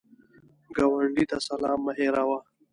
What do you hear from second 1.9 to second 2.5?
هېروه